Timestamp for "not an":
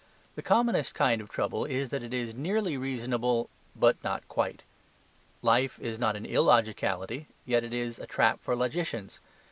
5.99-6.25